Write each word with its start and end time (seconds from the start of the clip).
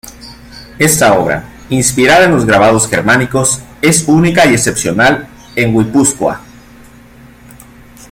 Esta 0.79 1.13
obra, 1.19 1.47
inspirada 1.69 2.25
en 2.25 2.31
los 2.31 2.45
grabados 2.47 2.87
germánicos, 2.89 3.59
es 3.83 4.05
única 4.07 4.47
y 4.47 4.55
excepcional 4.55 5.27
en 5.55 5.77
Guipúzcoa. 5.77 6.41